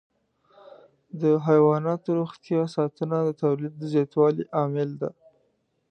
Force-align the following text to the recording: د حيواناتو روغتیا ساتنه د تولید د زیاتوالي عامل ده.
د 1.21 1.23
حيواناتو 1.45 2.09
روغتیا 2.19 2.61
ساتنه 2.75 3.17
د 3.23 3.29
تولید 3.43 3.73
د 3.77 3.81
زیاتوالي 3.93 4.43
عامل 4.57 4.89
ده. 5.01 5.09